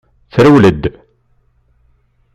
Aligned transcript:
Trewled. 0.33 0.83